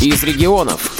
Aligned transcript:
из 0.00 0.22
регионов. 0.22 0.92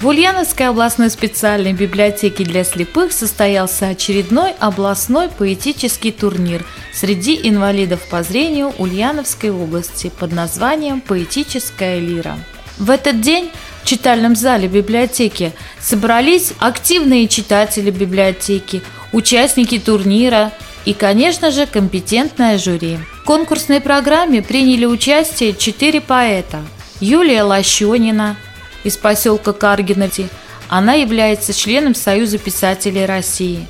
В 0.00 0.08
Ульяновской 0.08 0.68
областной 0.68 1.08
специальной 1.08 1.72
библиотеке 1.72 2.44
для 2.44 2.64
слепых 2.64 3.12
состоялся 3.12 3.88
очередной 3.88 4.52
областной 4.58 5.28
поэтический 5.28 6.10
турнир 6.10 6.64
среди 6.92 7.40
инвалидов 7.42 8.00
по 8.10 8.22
зрению 8.22 8.74
Ульяновской 8.76 9.50
области 9.50 10.10
под 10.18 10.32
названием 10.32 11.00
«Поэтическая 11.00 12.00
лира». 12.00 12.38
В 12.76 12.90
этот 12.90 13.20
день 13.20 13.50
в 13.82 13.86
читальном 13.86 14.34
зале 14.34 14.66
библиотеки 14.66 15.52
собрались 15.80 16.52
активные 16.58 17.28
читатели 17.28 17.90
библиотеки, 17.90 18.82
участники 19.12 19.78
турнира 19.78 20.52
и, 20.84 20.92
конечно 20.92 21.50
же, 21.50 21.66
компетентное 21.66 22.58
жюри. 22.58 22.98
В 23.22 23.24
конкурсной 23.24 23.80
программе 23.80 24.42
приняли 24.42 24.84
участие 24.86 25.54
четыре 25.54 26.00
поэта. 26.00 26.60
Юлия 27.00 27.42
Лощенина 27.42 28.36
из 28.84 28.96
поселка 28.96 29.52
Каргиноти. 29.52 30.28
Она 30.68 30.94
является 30.94 31.52
членом 31.52 31.94
Союза 31.94 32.38
писателей 32.38 33.06
России. 33.06 33.66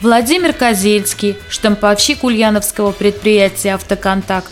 Владимир 0.00 0.52
Козельский, 0.52 1.36
штамповщик 1.48 2.24
ульяновского 2.24 2.92
предприятия 2.92 3.74
«Автоконтакт». 3.74 4.50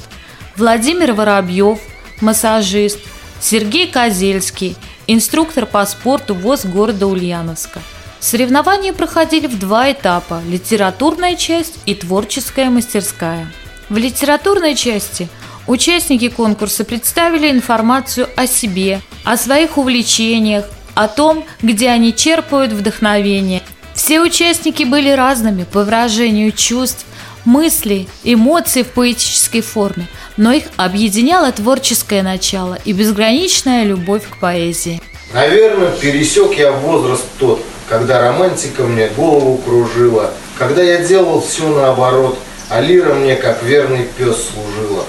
Владимир 0.56 1.12
Воробьев, 1.12 1.80
массажист. 2.20 3.00
Сергей 3.40 3.86
Козельский, 3.90 4.76
инструктор 5.06 5.64
по 5.64 5.84
спорту 5.86 6.34
ВОЗ 6.34 6.66
города 6.66 7.06
Ульяновска. 7.06 7.80
Соревнования 8.20 8.92
проходили 8.92 9.46
в 9.46 9.58
два 9.58 9.90
этапа– 9.90 10.42
литературная 10.46 11.36
часть 11.36 11.78
и 11.86 11.94
творческая 11.94 12.68
мастерская. 12.68 13.50
В 13.88 13.96
литературной 13.96 14.74
части 14.74 15.30
участники 15.70 16.28
конкурса 16.28 16.84
представили 16.84 17.50
информацию 17.50 18.28
о 18.34 18.46
себе, 18.46 19.00
о 19.24 19.36
своих 19.36 19.78
увлечениях, 19.78 20.64
о 20.94 21.06
том, 21.06 21.44
где 21.62 21.88
они 21.90 22.14
черпают 22.14 22.72
вдохновение. 22.72 23.62
Все 23.94 24.20
участники 24.20 24.82
были 24.82 25.10
разными 25.10 25.64
по 25.64 25.84
выражению 25.84 26.52
чувств, 26.52 27.06
мыслей, 27.44 28.08
эмоций 28.24 28.82
в 28.82 28.88
поэтической 28.88 29.60
форме, 29.60 30.08
но 30.36 30.52
их 30.52 30.64
объединяло 30.76 31.52
творческое 31.52 32.22
начало 32.22 32.78
и 32.84 32.92
безграничная 32.92 33.84
любовь 33.84 34.28
к 34.28 34.38
поэзии. 34.40 35.00
Наверное, 35.32 35.92
пересек 35.92 36.54
я 36.58 36.72
возраст 36.72 37.24
тот, 37.38 37.64
когда 37.88 38.20
романтика 38.20 38.82
мне 38.82 39.06
голову 39.08 39.58
кружила, 39.58 40.32
когда 40.58 40.82
я 40.82 41.04
делал 41.04 41.40
все 41.40 41.68
наоборот, 41.68 42.38
а 42.68 42.80
лира 42.80 43.14
мне 43.14 43.36
как 43.36 43.62
верный 43.62 44.06
пес 44.18 44.48
служила. 44.52 45.04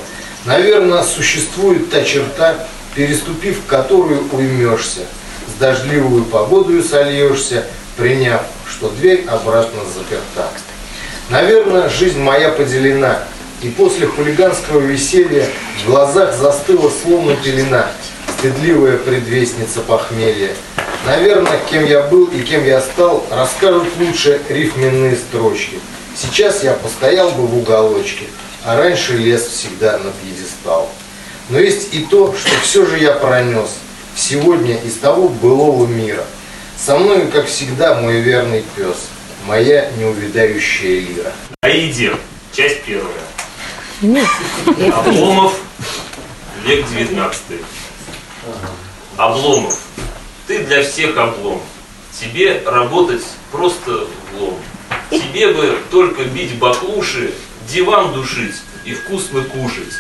Наверное, 0.46 1.04
существует 1.04 1.92
та 1.92 2.04
черта, 2.04 2.56
переступив 2.96 3.66
которую 3.68 4.28
уймешься, 4.32 5.02
с 5.48 5.60
дождливую 5.60 6.26
погодою 6.26 6.84
сольешься, 6.84 7.66
приняв, 7.96 8.42
что 8.68 8.90
дверь 8.90 9.26
обратно 9.28 9.82
заперта. 9.94 10.50
Наверное, 11.30 11.90
жизнь 11.90 12.20
моя 12.20 12.50
поделена, 12.50 13.20
и 13.62 13.70
после 13.70 14.08
хулиганского 14.08 14.80
веселья 14.80 15.48
в 15.80 15.86
глазах 15.86 16.36
застыла 16.36 16.92
словно 17.04 17.36
пелена, 17.36 17.86
стыдливая 18.38 18.98
предвестница 18.98 19.82
похмелья. 19.82 20.50
Наверное, 21.06 21.60
кем 21.70 21.86
я 21.86 22.02
был 22.02 22.26
и 22.26 22.42
кем 22.42 22.66
я 22.66 22.82
стал, 22.82 23.26
расскажут 23.30 23.88
лучше 24.00 24.42
рифменные 24.50 25.16
строчки. 25.16 25.80
Сейчас 26.16 26.64
я 26.64 26.74
постоял 26.74 27.32
бы 27.32 27.46
в 27.46 27.58
уголочке, 27.58 28.26
а 28.64 28.78
раньше 28.78 29.18
лез 29.18 29.48
всегда 29.48 29.98
на 29.98 30.12
пьедестал. 30.12 30.90
Но 31.50 31.60
есть 31.60 31.94
и 31.94 32.06
то, 32.06 32.36
что 32.36 32.50
все 32.62 32.86
же 32.86 33.00
я 33.00 33.14
пронес 33.14 33.70
сегодня 34.16 34.76
из 34.78 34.96
того 34.96 35.28
былого 35.30 35.86
мира. 35.88 36.24
Со 36.78 36.98
мной, 36.98 37.28
как 37.28 37.48
всегда, 37.48 37.96
мой 37.96 38.22
верный 38.22 38.64
пес, 38.76 39.08
моя 39.46 39.92
неувядающая 39.98 41.02
лира. 41.02 41.32
Аиде, 41.62 42.16
часть 42.54 42.84
первая. 42.84 43.22
Обломов, 44.94 45.60
век 46.66 46.86
19. 46.90 47.42
Обломов, 49.18 49.80
ты 50.48 50.64
для 50.64 50.84
всех 50.84 51.18
облом. 51.18 51.62
Тебе 52.20 52.62
работать 52.66 53.24
просто 53.52 54.08
влом. 54.34 54.58
Тебе 55.10 55.54
бы 55.54 55.78
только 55.92 56.24
бить 56.24 56.58
баклуши, 56.58 57.34
диван 57.72 58.14
душить 58.14 58.56
и 58.86 58.94
вкусно 58.94 59.44
кушать. 59.44 59.94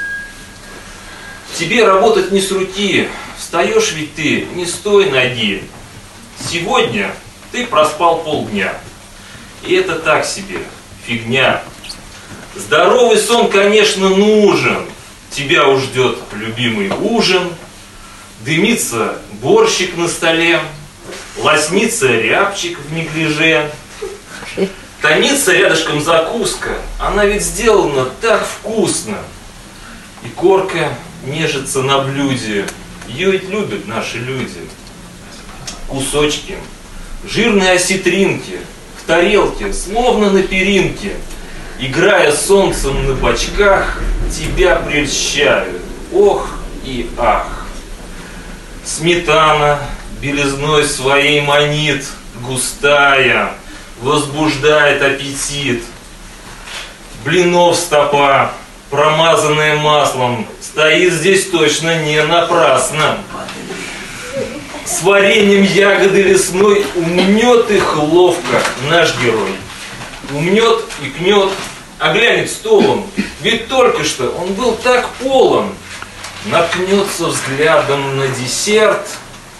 Тебе 1.57 1.85
работать 1.85 2.31
не 2.31 2.41
с 2.41 2.51
руки, 2.51 3.07
встаешь 3.37 3.91
ведь 3.93 4.15
ты 4.15 4.47
не 4.55 4.65
с 4.65 4.73
той 4.73 5.09
ноги. 5.09 5.63
Сегодня 6.49 7.13
ты 7.51 7.65
проспал 7.65 8.23
полдня. 8.23 8.73
И 9.63 9.75
это 9.75 9.99
так 9.99 10.25
себе, 10.25 10.59
фигня. 11.05 11.61
Здоровый 12.55 13.17
сон, 13.17 13.49
конечно, 13.49 14.09
нужен. 14.09 14.85
Тебя 15.29 15.67
уж 15.67 15.83
ждет 15.83 16.17
любимый 16.33 16.89
ужин. 16.89 17.53
Дымится 18.41 19.21
борщик 19.41 19.95
на 19.97 20.07
столе. 20.07 20.59
Лоснится 21.37 22.07
рябчик 22.07 22.79
в 22.79 22.93
неглиже. 22.93 23.69
Томится 25.01 25.53
рядышком 25.53 25.99
закуска. 25.99 26.77
Она 26.99 27.25
ведь 27.25 27.43
сделана 27.43 28.05
так 28.21 28.45
вкусно. 28.45 29.17
И 30.23 30.29
корка 30.29 30.93
нежится 31.25 31.81
на 31.81 31.99
блюде. 31.99 32.65
Ее 33.07 33.31
ведь 33.31 33.49
любят 33.49 33.87
наши 33.87 34.19
люди. 34.19 34.59
Кусочки, 35.87 36.55
жирные 37.25 37.73
осетринки, 37.73 38.59
к 38.97 39.07
тарелке, 39.07 39.73
словно 39.73 40.29
на 40.29 40.43
перинке, 40.43 41.15
играя 41.79 42.31
солнцем 42.31 43.07
на 43.07 43.15
бочках, 43.15 43.99
тебя 44.31 44.77
прельщают. 44.77 45.81
Ох 46.13 46.47
и 46.85 47.09
ах! 47.17 47.65
Сметана 48.85 49.79
белизной 50.21 50.85
своей 50.85 51.41
манит, 51.41 52.05
густая, 52.41 53.53
возбуждает 54.01 55.01
аппетит. 55.01 55.83
Блинов 57.23 57.75
стопа, 57.75 58.51
промазанная 58.89 59.75
маслом, 59.77 60.47
стоит 60.59 61.13
здесь 61.13 61.49
точно 61.49 62.03
не 62.03 62.21
напрасно. 62.23 63.19
С 64.85 65.03
вареньем 65.03 65.63
ягоды 65.63 66.23
лесной 66.23 66.85
умнет 66.95 67.69
их 67.69 67.97
ловко 67.97 68.61
наш 68.89 69.15
герой. 69.21 69.51
Умнет 70.33 70.83
и 71.03 71.09
кнет, 71.09 71.49
а 71.99 72.13
глянет 72.13 72.49
столом, 72.49 73.09
ведь 73.41 73.67
только 73.67 74.03
что 74.03 74.29
он 74.29 74.53
был 74.53 74.75
так 74.75 75.09
полон. 75.19 75.75
Наткнется 76.45 77.25
взглядом 77.25 78.17
на 78.17 78.27
десерт, 78.27 79.07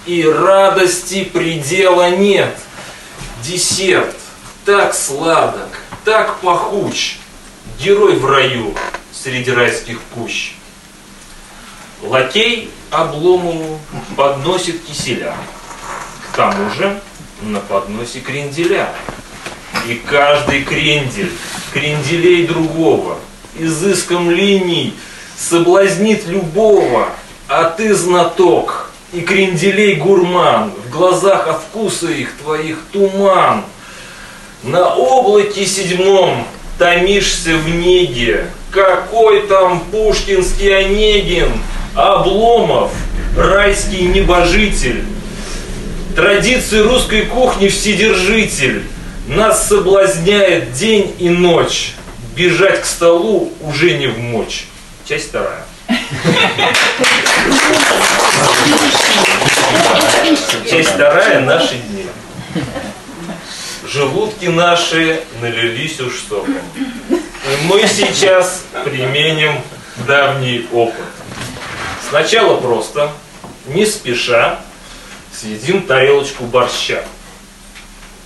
и 0.08 0.24
радости 0.24 1.24
предела 1.24 2.10
нет. 2.10 2.58
Десерт 3.44 4.16
так 4.66 4.94
сладок, 4.94 5.70
так 6.06 6.40
пахуч, 6.40 7.18
герой 7.80 8.16
в 8.16 8.26
раю 8.26 8.76
среди 9.12 9.52
райских 9.52 10.00
кущ. 10.14 10.54
Лакей 12.04 12.70
Обломову 12.90 13.80
подносит 14.16 14.84
киселя. 14.84 15.36
К 16.32 16.36
тому 16.36 16.70
же 16.72 17.00
на 17.42 17.60
подносе 17.60 18.20
кренделя. 18.20 18.90
И 19.88 19.96
каждый 19.96 20.64
крендель, 20.64 21.32
кренделей 21.74 22.46
другого, 22.46 23.18
изыском 23.58 24.30
линий 24.30 24.96
соблазнит 25.38 26.28
любого, 26.28 27.10
а 27.48 27.66
ты 27.66 27.96
знаток 27.96 28.92
и 29.12 29.22
кренделей 29.22 29.96
гурман, 29.96 30.72
в 30.72 30.90
глазах 30.92 31.48
от 31.48 31.62
вкуса 31.62 32.12
их 32.12 32.38
твоих 32.38 32.80
туман. 32.92 33.64
На 34.64 34.94
облаке 34.94 35.66
седьмом 35.66 36.46
томишься 36.78 37.56
в 37.56 37.68
неге, 37.68 38.46
какой 38.70 39.48
там 39.48 39.80
пушкинский 39.92 40.78
Онегин, 40.78 41.52
Обломов, 41.96 42.92
райский 43.36 44.04
небожитель, 44.04 45.04
традиции 46.16 46.78
русской 46.78 47.24
кухни 47.24 47.70
вседержитель, 47.70 48.84
нас 49.28 49.68
соблазняет 49.68 50.74
день 50.74 51.16
и 51.18 51.30
ночь, 51.30 51.94
бежать 52.36 52.82
к 52.82 52.86
столу 52.86 53.52
уже 53.62 53.98
не 53.98 54.06
в 54.06 54.20
мочь. 54.20 54.68
Часть 55.06 55.30
вторая. 55.30 55.66
Часть 60.70 60.90
вторая 60.90 61.40
наши 61.40 61.78
дни. 61.78 62.06
Желудки 63.92 64.46
наши 64.46 65.22
налились 65.42 66.00
уж 66.00 66.22
соком. 66.30 66.60
И 67.10 67.68
мы 67.68 67.86
сейчас 67.88 68.64
применим 68.86 69.62
давний 70.08 70.66
опыт. 70.72 71.04
Сначала 72.08 72.56
просто 72.62 73.12
не 73.66 73.86
спеша 73.86 74.62
съедим 75.34 75.82
тарелочку 75.82 76.46
борща. 76.46 77.04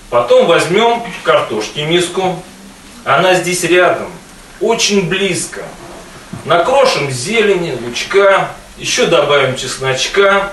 Потом 0.08 0.46
возьмем 0.46 1.02
картошки 1.24 1.80
миску. 1.80 2.40
Она 3.04 3.34
здесь 3.34 3.64
рядом, 3.64 4.12
очень 4.60 5.08
близко. 5.08 5.64
Накрошим 6.44 7.10
зелени, 7.10 7.76
лучка, 7.84 8.50
еще 8.78 9.06
добавим 9.06 9.56
чесночка, 9.56 10.52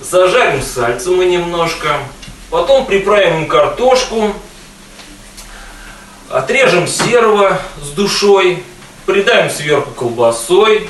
зажарим 0.00 0.62
сальцем 0.62 1.16
мы 1.16 1.24
немножко. 1.24 1.98
Потом 2.50 2.86
приправим 2.86 3.48
картошку, 3.48 4.32
отрежем 6.28 6.86
серого 6.86 7.60
с 7.82 7.90
душой, 7.90 8.62
придаем 9.06 9.50
сверху 9.50 9.90
колбасой, 9.92 10.88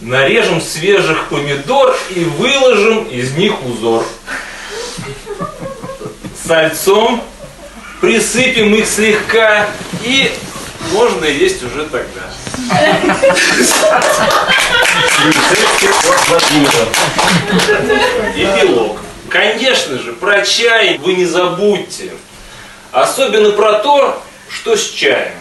нарежем 0.00 0.60
свежих 0.60 1.28
помидор 1.28 1.96
и 2.10 2.24
выложим 2.24 3.04
из 3.04 3.32
них 3.32 3.54
узор. 3.64 4.04
Сальцом 6.46 7.22
присыпем 8.00 8.74
их 8.74 8.86
слегка 8.86 9.68
и 10.02 10.32
можно 10.92 11.24
есть 11.24 11.62
уже 11.62 11.84
тогда. 11.84 12.22
Эпилог. 18.34 18.98
Конечно 19.28 19.98
же, 19.98 20.12
про 20.12 20.42
чай 20.42 20.98
вы 20.98 21.14
не 21.14 21.24
забудьте. 21.24 22.10
Особенно 22.92 23.52
про 23.52 23.74
то, 23.80 24.22
что 24.48 24.76
с 24.76 24.90
чаем. 24.90 25.34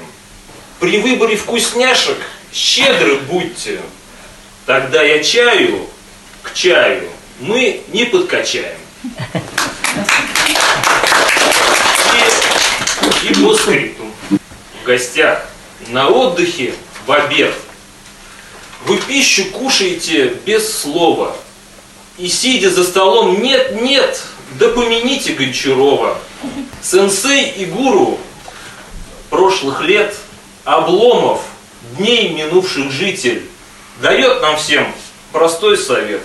При 0.80 1.00
выборе 1.00 1.36
вкусняшек 1.36 2.18
щедры 2.52 3.18
будьте. 3.18 3.80
Тогда 4.66 5.04
я 5.04 5.24
чаю 5.24 5.88
к 6.44 6.54
чаю 6.54 7.10
мы 7.42 7.82
не 7.90 8.06
подкачаем. 8.06 8.78
И, 13.24 13.28
и 13.28 13.34
по 13.44 13.56
скрипту. 13.56 14.04
В 14.82 14.86
гостях 14.86 15.46
на 15.88 16.10
отдыхе 16.10 16.74
в 17.06 17.12
обед. 17.12 17.54
Вы 18.86 18.98
пищу 18.98 19.46
кушаете 19.46 20.36
без 20.46 20.82
слова. 20.82 21.36
И 22.18 22.28
сидя 22.28 22.70
за 22.70 22.84
столом, 22.84 23.42
нет-нет, 23.42 24.22
да 24.60 24.74
помяните 24.74 25.34
Гончарова. 25.34 26.18
Сенсей 26.82 27.52
и 27.52 27.66
гуру 27.66 28.20
прошлых 29.30 29.82
лет, 29.84 30.16
обломов, 30.66 31.42
дней 31.98 32.34
минувших 32.34 32.92
житель, 32.92 33.44
дает 34.02 34.42
нам 34.42 34.58
всем 34.58 34.86
простой 35.32 35.78
совет. 35.78 36.22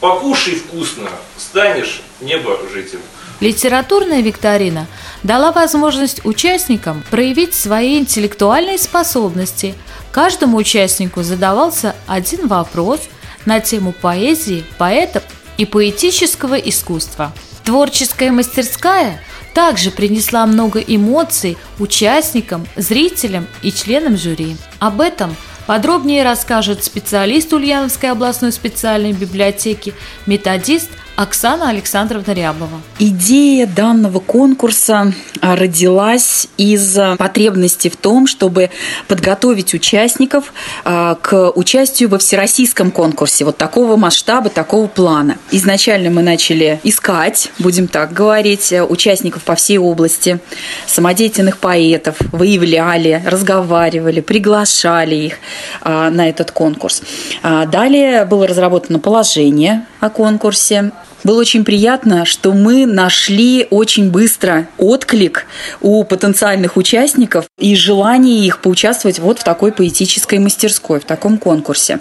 Покушай 0.00 0.56
вкусно, 0.56 1.08
станешь 1.38 2.02
небожителем. 2.20 3.02
Литературная 3.40 4.20
викторина 4.20 4.86
дала 5.22 5.50
возможность 5.52 6.24
участникам 6.24 7.02
проявить 7.10 7.54
свои 7.54 7.98
интеллектуальные 7.98 8.78
способности. 8.78 9.74
Каждому 10.12 10.58
участнику 10.58 11.22
задавался 11.22 11.96
один 12.06 12.46
вопрос 12.46 13.00
на 13.46 13.60
тему 13.60 13.92
поэзии, 13.92 14.64
поэтов 14.78 15.22
и 15.56 15.64
поэтического 15.66 16.54
искусства. 16.54 17.32
Творческая 17.64 18.30
мастерская 18.30 19.20
также 19.54 19.90
принесла 19.90 20.46
много 20.46 20.80
эмоций 20.80 21.56
участникам, 21.78 22.66
зрителям 22.76 23.46
и 23.62 23.72
членам 23.72 24.16
жюри. 24.16 24.56
Об 24.80 25.00
этом– 25.00 25.34
Подробнее 25.66 26.24
расскажет 26.24 26.84
специалист 26.84 27.52
Ульяновской 27.52 28.10
областной 28.10 28.52
специальной 28.52 29.12
библиотеки, 29.12 29.94
методист 30.26 30.90
Оксана 31.16 31.68
Александровна 31.70 32.32
Рябова. 32.32 32.80
Идея 32.98 33.68
данного 33.68 34.18
конкурса 34.18 35.12
а, 35.40 35.54
родилась 35.54 36.48
из 36.56 36.98
потребности 37.18 37.88
в 37.88 37.96
том, 37.96 38.26
чтобы 38.26 38.70
подготовить 39.06 39.74
участников 39.74 40.52
а, 40.84 41.14
к 41.14 41.52
участию 41.52 42.08
во 42.08 42.18
всероссийском 42.18 42.90
конкурсе 42.90 43.44
вот 43.44 43.56
такого 43.56 43.94
масштаба, 43.94 44.50
такого 44.50 44.88
плана. 44.88 45.36
Изначально 45.52 46.10
мы 46.10 46.22
начали 46.22 46.80
искать, 46.82 47.52
будем 47.60 47.86
так 47.86 48.12
говорить, 48.12 48.74
участников 48.88 49.44
по 49.44 49.54
всей 49.54 49.78
области, 49.78 50.40
самодеятельных 50.88 51.58
поэтов, 51.58 52.16
выявляли, 52.32 53.22
разговаривали, 53.24 54.20
приглашали 54.20 55.14
их 55.14 55.34
а, 55.80 56.10
на 56.10 56.28
этот 56.28 56.50
конкурс. 56.50 57.02
Далее 57.42 58.24
было 58.24 58.48
разработано 58.48 58.98
положение 58.98 59.86
о 60.04 60.10
конкурсе, 60.10 60.92
было 61.24 61.40
очень 61.40 61.64
приятно, 61.64 62.26
что 62.26 62.52
мы 62.52 62.86
нашли 62.86 63.66
очень 63.70 64.10
быстро 64.10 64.68
отклик 64.78 65.46
у 65.80 66.04
потенциальных 66.04 66.76
участников 66.76 67.46
и 67.58 67.74
желание 67.74 68.46
их 68.46 68.60
поучаствовать 68.60 69.18
вот 69.18 69.38
в 69.38 69.44
такой 69.44 69.72
поэтической 69.72 70.38
мастерской, 70.38 71.00
в 71.00 71.04
таком 71.04 71.38
конкурсе. 71.38 72.00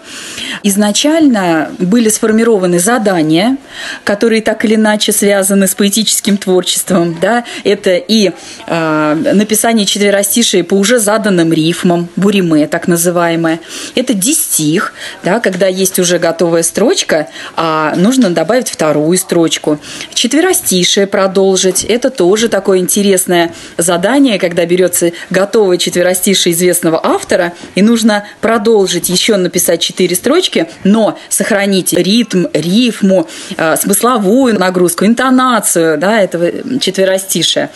Изначально 0.62 1.72
были 1.80 2.10
сформированы 2.10 2.80
задания, 2.80 3.58
которые 4.04 4.42
так 4.42 4.66
или 4.66 4.76
иначе 4.76 5.14
связаны 5.14 5.68
с 5.68 5.76
поэтическим 5.76 6.38
творчеством. 6.38 7.18
Да? 7.22 7.46
Это 7.64 7.96
и 7.96 8.32
э, 8.68 9.34
написание 9.34 9.86
четверостишей 9.86 10.64
по 10.64 10.74
уже 10.74 11.00
заданным 11.00 11.54
рифмам, 11.54 12.10
буриме 12.18 12.68
так 12.68 12.88
называемое. 12.88 13.60
Это 13.96 14.14
дистих, 14.14 14.94
да, 15.24 15.40
когда 15.40 15.68
есть 15.68 15.98
уже 16.00 16.20
готовая 16.20 16.64
строчка, 16.64 17.30
а 17.56 17.96
нужно 17.96 18.30
добавить 18.30 18.70
вторую 18.70 19.13
вторую 19.14 19.18
строчку. 19.18 19.80
Четверостишие 20.14 21.08
продолжить. 21.08 21.84
Это 21.84 22.10
тоже 22.10 22.50
такое 22.50 22.80
интересное 22.80 23.52
задание, 23.78 24.40
когда 24.40 24.66
берется 24.66 25.12
готовое 25.30 25.78
четверостишие 25.78 26.54
известного 26.54 27.00
автора, 27.04 27.54
и 27.76 27.82
нужно 27.82 28.26
продолжить 28.42 29.10
еще 29.10 29.38
написать 29.38 29.82
четыре 29.82 30.16
строчки, 30.16 30.68
но 30.84 31.18
сохранить 31.30 31.94
ритм, 31.94 32.46
рифму, 32.54 33.28
э, 33.58 33.76
смысловую 33.78 34.58
нагрузку, 34.60 35.06
интонацию 35.06 35.98
да, 35.98 36.22
этого 36.22 36.80
четверостишия. 36.80 37.70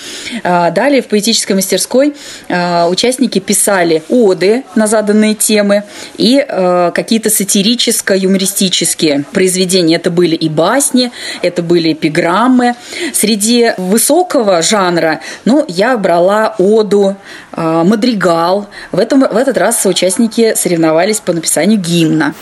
Э, 0.44 0.72
далее 0.72 1.02
в 1.02 1.08
поэтической 1.08 1.56
мастерской 1.56 2.14
э, 2.48 2.86
участники 2.86 3.40
писали 3.40 4.04
оды 4.10 4.64
на 4.76 4.88
заданные 4.88 5.34
темы 5.36 5.84
и 6.18 6.38
какие-то 6.48 7.30
сатирическо-юмористические 7.30 9.26
произведения. 9.32 9.96
Это 9.96 10.10
были 10.12 10.36
и 10.36 10.50
басни, 10.50 11.12
это 11.42 11.62
были 11.62 11.94
эпиграммы. 11.94 12.76
Среди 13.14 13.74
высокого 13.78 14.62
жанра, 14.62 15.22
ну, 15.46 15.66
я 15.68 15.98
брала 15.98 16.56
оду, 16.58 17.16
э, 17.54 17.84
мадригал. 17.84 18.68
В, 18.92 19.00
этом, 19.00 19.22
в 19.22 19.38
этот 19.38 19.58
раз 19.58 19.86
участники 19.86 20.54
соревновались 20.56 21.20
по 21.20 21.34
написанию 21.34 21.80
гимна. 21.80 22.34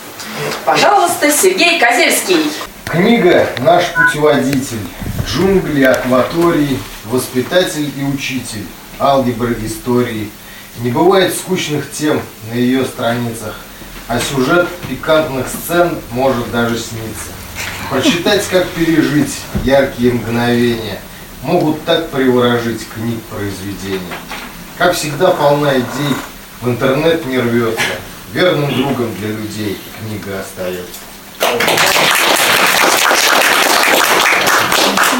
Пожалуйста, 0.64 1.30
Сергей 1.30 1.78
Козельский. 1.78 2.50
Книга 2.84 3.46
«Наш 3.64 3.84
путеводитель», 3.92 4.78
«Джунгли», 5.26 5.82
«Акватории», 5.82 6.78
«Воспитатель 7.06 7.90
и 7.96 8.04
учитель», 8.04 8.64
«Алгебра 9.00 9.52
истории». 9.64 10.30
Не 10.80 10.90
бывает 10.90 11.34
скучных 11.34 11.90
тем 11.90 12.20
на 12.50 12.54
ее 12.54 12.84
страницах, 12.84 13.56
а 14.08 14.20
сюжет 14.20 14.68
пикантных 14.88 15.46
сцен 15.48 15.98
может 16.12 16.50
даже 16.52 16.78
сниться. 16.78 17.35
Почитать, 17.90 18.44
как 18.48 18.66
пережить 18.70 19.40
яркие 19.62 20.14
мгновения, 20.14 20.98
могут 21.42 21.84
так 21.84 22.10
приворожить 22.10 22.84
книг 22.88 23.20
произведения. 23.30 24.00
Как 24.76 24.94
всегда, 24.94 25.30
полна 25.30 25.74
идей, 25.74 26.16
в 26.60 26.68
интернет 26.68 27.24
не 27.26 27.38
рвется, 27.38 27.80
верным 28.32 28.74
другом 28.74 29.14
для 29.20 29.28
людей 29.28 29.78
книга 30.00 30.40
остается. 30.40 30.98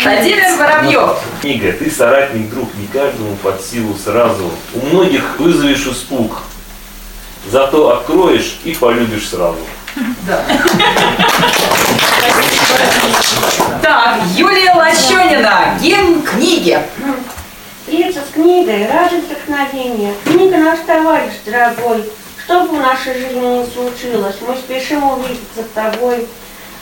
Владимир 0.03 0.57
Воробьев. 0.59 1.19
Книга 1.41 1.73
«Ты 1.73 1.91
соратник, 1.91 2.51
друг, 2.51 2.75
не 2.75 2.89
каждому 2.89 3.37
под 3.37 3.65
силу 3.65 3.97
сразу». 3.97 4.51
У 4.75 4.87
многих 4.87 5.39
вызовешь 5.39 5.87
испуг, 5.87 6.43
зато 7.49 7.97
откроешь 7.97 8.59
и 8.65 8.75
полюбишь 8.75 9.29
сразу. 9.29 9.61
Да. 10.27 10.45
Так, 13.83 14.19
Юлия 14.35 14.75
Лощенина, 14.75 15.79
гимн 15.81 16.23
книги. 16.23 16.79
Встретиться 17.81 18.21
с 18.29 18.35
книгой, 18.35 18.89
ради 18.89 19.17
вдохновения. 19.17 20.15
Книга 20.25 20.57
наш 20.59 20.81
товарищ 20.81 21.33
дорогой. 21.45 22.05
Что 22.45 22.63
бы 22.63 22.77
в 22.77 22.81
нашей 22.81 23.15
жизни 23.15 23.39
не 23.41 23.67
случилось, 23.67 24.37
мы 24.47 24.57
спешим 24.57 25.05
увидеться 25.09 25.63
с 25.63 25.75
тобой. 25.75 26.27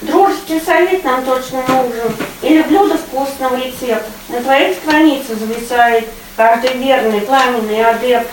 Дружеский 0.00 0.60
совет 0.60 1.04
нам 1.04 1.24
точно 1.24 1.62
нужен. 1.68 2.14
Или 2.42 2.62
блюдо 2.62 2.96
вкусного 2.98 3.56
рецепта. 3.56 4.10
На 4.28 4.40
твоих 4.40 4.76
страницах 4.76 5.38
зависает 5.38 6.08
каждый 6.36 6.72
верный, 6.78 7.20
пламенный 7.20 7.84
адепт. 7.84 8.30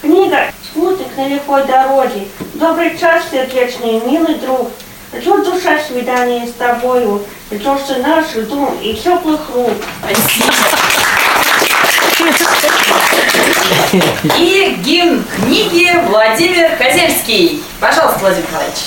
Книга 0.00 0.46
«Спутник 0.64 1.16
на 1.16 1.28
лихой 1.28 1.64
дороге», 1.64 2.26
«Добрый 2.54 2.96
час, 2.96 3.24
сердечный, 3.30 4.00
милый 4.00 4.36
друг», 4.36 4.70
Ждет 5.12 5.44
душа 5.44 5.78
свидания 5.80 6.46
с 6.46 6.52
тобою. 6.52 7.24
Ждем 7.50 8.02
наших 8.02 8.48
дум 8.48 8.78
и 8.80 8.94
теплых 8.94 9.40
рук. 9.52 9.72
Спасибо. 9.98 10.52
И 14.38 14.76
гимн 14.84 15.24
книги 15.34 15.90
Владимир 16.06 16.76
Козельский. 16.76 17.62
Пожалуйста, 17.80 18.20
Владимир 18.20 18.46
Николаевич. 18.46 18.78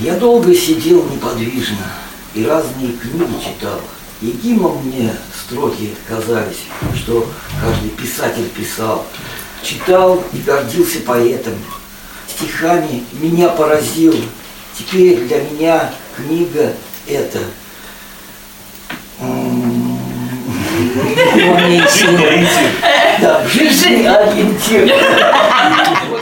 Я 0.00 0.14
долго 0.16 0.54
сидел 0.54 1.04
неподвижно 1.04 1.86
и 2.34 2.44
разные 2.44 2.92
книги 2.92 3.32
читал. 3.42 3.80
И 4.20 4.26
гимном 4.26 4.84
мне 4.84 5.14
строки 5.34 5.94
казались, 6.06 6.64
что 6.96 7.26
каждый 7.62 7.90
писатель 7.90 8.48
писал. 8.48 9.06
Читал 9.62 10.22
и 10.34 10.38
гордился 10.38 11.00
поэтом. 11.00 11.54
Стихами 12.28 13.04
меня 13.12 13.48
поразил. 13.48 14.14
Теперь 14.76 15.20
для 15.20 15.40
меня 15.42 15.90
книга 16.16 16.72
эта. 17.06 17.38
Да, 23.20 23.46
жизнь 23.46 24.04
ориентир 24.06 24.90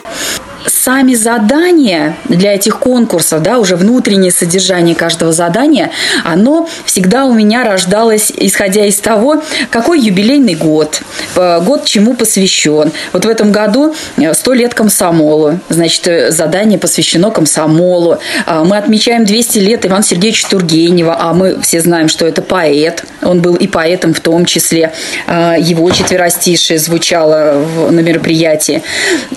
сами 0.82 1.14
задания 1.14 2.16
для 2.24 2.54
этих 2.54 2.80
конкурсов, 2.80 3.40
да, 3.40 3.60
уже 3.60 3.76
внутреннее 3.76 4.32
содержание 4.32 4.96
каждого 4.96 5.30
задания, 5.30 5.92
оно 6.24 6.68
всегда 6.84 7.26
у 7.26 7.32
меня 7.32 7.62
рождалось, 7.62 8.32
исходя 8.36 8.84
из 8.84 8.96
того, 8.96 9.42
какой 9.70 10.00
юбилейный 10.00 10.56
год, 10.56 11.02
э, 11.36 11.60
год 11.60 11.84
чему 11.84 12.14
посвящен. 12.14 12.90
Вот 13.12 13.24
в 13.24 13.28
этом 13.28 13.52
году 13.52 13.94
100 14.16 14.52
э, 14.52 14.56
лет 14.56 14.74
комсомолу, 14.74 15.60
значит, 15.68 16.08
э, 16.08 16.32
задание 16.32 16.80
посвящено 16.80 17.30
комсомолу. 17.30 18.18
А 18.46 18.64
мы 18.64 18.76
отмечаем 18.76 19.24
200 19.24 19.58
лет 19.60 19.86
Ивана 19.86 20.02
Сергеевича 20.02 20.48
Тургенева, 20.50 21.16
а 21.16 21.32
мы 21.32 21.60
все 21.60 21.80
знаем, 21.80 22.08
что 22.08 22.26
это 22.26 22.42
поэт, 22.42 23.04
он 23.22 23.40
был 23.40 23.54
и 23.54 23.68
поэтом 23.68 24.14
в 24.14 24.20
том 24.20 24.44
числе, 24.46 24.92
его 25.28 25.90
четверостишие 25.90 26.78
звучало 26.80 27.64
на 27.90 28.00
мероприятии, 28.00 28.82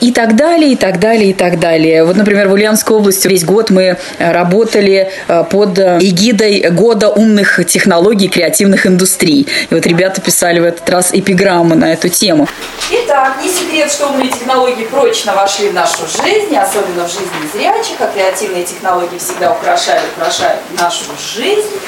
и 0.02 0.12
так 0.12 0.36
далее, 0.36 0.72
и 0.72 0.76
так 0.76 1.00
далее, 1.00 1.30
и 1.30 1.35
так 1.36 1.60
далее. 1.60 2.04
Вот, 2.04 2.16
например, 2.16 2.48
в 2.48 2.54
Ульяновской 2.54 2.98
области 2.98 3.28
весь 3.28 3.46
год 3.46 3.70
мы 3.70 3.98
э, 4.18 4.32
работали 4.32 5.12
э, 5.28 5.44
под 5.44 5.78
э, 5.78 6.00
эгидой 6.00 6.70
года 6.72 7.10
умных 7.10 7.60
технологий 7.66 8.28
креативных 8.28 8.88
индустрий. 8.88 9.48
И 9.70 9.74
вот 9.74 9.86
ребята 9.86 10.22
писали 10.22 10.60
в 10.60 10.64
этот 10.64 10.90
раз 10.90 11.12
эпиграммы 11.14 11.76
на 11.76 11.94
эту 11.94 12.10
тему. 12.10 12.48
Итак, 12.92 13.38
не 13.44 13.50
секрет, 13.50 13.92
что 13.92 14.08
умные 14.08 14.30
технологии 14.30 14.86
прочно 14.86 15.34
вошли 15.36 15.70
в 15.70 15.74
нашу 15.74 16.08
жизнь, 16.08 16.56
особенно 16.56 17.08
в 17.08 17.12
жизнь 17.12 17.32
незрячих, 17.44 17.96
а 18.00 18.08
креативные 18.08 18.64
технологии 18.64 19.18
всегда 19.18 19.52
украшают, 19.52 20.04
украшают 20.16 20.60
нашу 20.80 21.06
жизнь. 21.36 21.80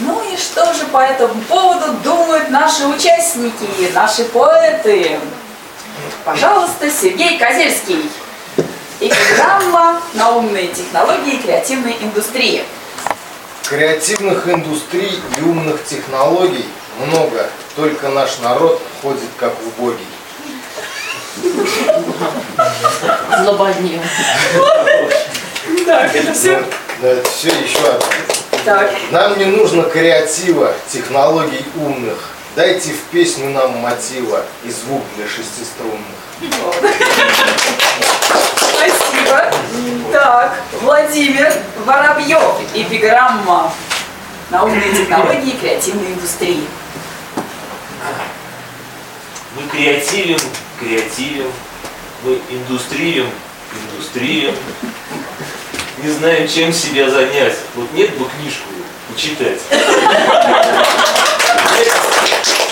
Ну 0.00 0.20
и 0.32 0.36
что 0.36 0.72
же 0.72 0.84
по 0.90 0.98
этому 0.98 1.34
поводу 1.42 1.92
думают 2.02 2.50
наши 2.50 2.86
участники, 2.86 3.92
наши 3.94 4.24
поэты? 4.24 5.18
Пожалуйста, 6.24 6.90
Сергей 6.90 7.38
Козельский 7.38 8.10
и 9.02 9.08
программа 9.10 10.00
на 10.14 10.30
умные 10.30 10.68
технологии 10.68 11.34
и 11.34 11.42
креативной 11.42 11.96
индустрии. 12.00 12.62
Креативных 13.68 14.46
индустрий 14.48 15.20
и 15.38 15.42
умных 15.42 15.84
технологий 15.84 16.64
много, 17.04 17.48
только 17.74 18.08
наш 18.10 18.38
народ 18.38 18.80
ходит 19.00 19.28
как 19.38 19.54
убогий. 19.66 20.06
Злободнил. 23.42 24.00
Так, 25.86 26.14
это 26.14 26.32
все? 26.32 26.58
Ну, 26.58 26.64
да, 27.00 27.08
это 27.08 27.28
все 27.28 27.48
еще 27.48 27.78
одно. 27.78 28.06
Так. 28.64 28.92
Нам 29.10 29.38
не 29.38 29.46
нужно 29.46 29.82
креатива, 29.82 30.72
технологий 30.92 31.64
умных. 31.76 32.18
Дайте 32.54 32.90
в 32.90 33.00
песню 33.10 33.50
нам 33.50 33.78
мотива 33.78 34.44
и 34.64 34.70
звук 34.70 35.02
для 35.16 35.26
шестиструнных. 35.26 35.98
Спасибо. 39.32 40.12
Так, 40.12 40.60
Владимир 40.82 41.52
Воробьев, 41.86 42.60
эпиграмма 42.74 43.72
на 44.50 44.64
умные 44.64 44.92
технологии 44.92 45.52
и 45.52 45.56
креативной 45.56 46.12
индустрии. 46.12 46.66
Мы 49.56 49.68
креативим, 49.70 50.38
креативим, 50.78 51.50
мы 52.24 52.40
индустрием, 52.50 53.30
индустрием. 53.72 54.54
Не 55.98 56.10
знаем, 56.10 56.46
чем 56.48 56.72
себя 56.72 57.08
занять. 57.08 57.56
Вот 57.74 57.90
нет 57.94 58.16
бы 58.18 58.26
книжку 58.28 58.68
почитать. 59.10 59.60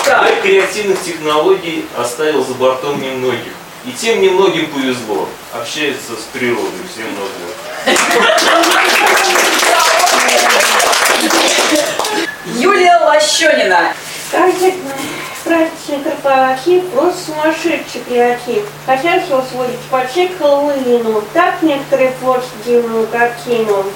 Мир 0.06 0.42
креативных 0.42 1.00
технологий 1.02 1.86
оставил 1.96 2.44
за 2.44 2.54
бортом 2.54 3.00
немногих. 3.00 3.52
И 3.86 3.92
тем 3.92 4.20
немногим 4.20 4.66
повезло. 4.66 5.26
Общается 5.54 6.12
с 6.12 6.24
природой 6.32 6.68
всем 6.92 7.06
на 7.14 7.20
Юлия 12.60 12.98
Лощенина. 12.98 13.94
Каждый 14.30 14.74
праздничный 15.44 16.04
корпоратив 16.04 16.90
просто 16.90 17.32
сумасшедший 17.32 18.02
креатив. 18.06 18.66
Хотят 18.84 19.26
его 19.26 19.42
сводить 19.50 19.80
почти 19.90 20.28
к 20.28 20.36
Хэллоуину. 20.36 21.24
Так 21.32 21.62
некоторые 21.62 22.10
портят 22.22 22.50
дивную 22.66 23.06
картину. 23.06 23.86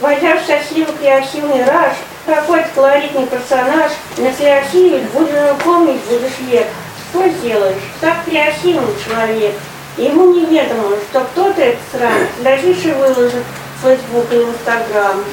Войдя 0.00 0.36
в 0.36 0.46
счастливый 0.46 0.94
креативный 0.94 1.64
раж, 1.64 1.96
какой-то 2.24 2.68
колоритный 2.74 3.26
персонаж 3.26 3.92
на 4.16 4.32
креативе 4.32 5.06
будешь 5.12 5.62
помнить 5.62 6.02
будешь 6.04 6.38
век. 6.50 6.66
Что 7.10 7.28
сделаешь? 7.28 7.82
Так 8.00 8.24
креативный 8.24 8.94
человек. 9.04 9.54
Ему 9.96 10.34
неведомо, 10.34 10.96
что 11.10 11.20
кто-то 11.20 11.62
этот 11.62 11.80
срам 11.90 12.12
дальше 12.40 12.94
выложит 12.94 13.44
в 13.80 13.86
Facebook 13.86 14.26
и 14.30 14.36
Instagram. 14.36 15.24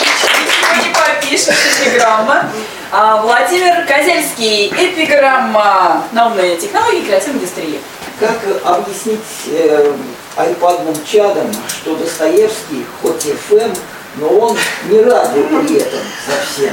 Ничего 0.00 0.82
не 0.82 0.94
попишешь, 0.94 1.54
эпиграмма. 1.80 2.50
А, 2.92 3.22
Владимир 3.22 3.86
Козельский, 3.86 4.68
эпиграмма 4.68 6.04
на 6.12 6.26
умные 6.26 6.56
технологии 6.56 7.02
креативной 7.02 7.38
индустрии. 7.38 7.80
Как 8.20 8.38
объяснить 8.64 9.20
э, 9.48 9.92
айпадным 10.36 10.94
чадом, 11.04 11.50
что 11.68 11.96
Достоевский, 11.96 12.86
хоть 13.02 13.26
и 13.26 13.32
ФМ, 13.32 13.74
но 14.16 14.28
он 14.28 14.56
не 14.88 15.00
радио 15.02 15.42
при 15.60 15.76
этом 15.76 16.00
совсем. 16.26 16.72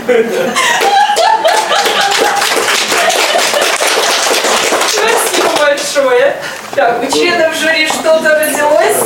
Спасибо 4.87 5.49
большое. 5.59 6.35
Так, 6.75 7.03
у 7.03 7.11
членов 7.11 7.55
жюри 7.55 7.87
что-то 7.87 8.39
родилось? 8.39 8.97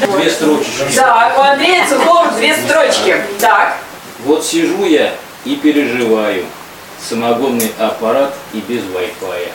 Две 0.00 0.30
строчки. 0.30 0.94
Так, 0.96 1.38
у 1.38 1.40
Андрея 1.42 1.86
Цухова 1.88 2.32
две 2.32 2.56
строчки. 2.56 3.22
Так. 3.40 3.76
Вот 4.24 4.44
сижу 4.44 4.84
я 4.84 5.12
и 5.44 5.56
переживаю. 5.56 6.46
Самогонный 7.06 7.70
аппарат 7.78 8.32
и 8.54 8.60
без 8.60 8.82
Wi-Fi. 8.84 9.48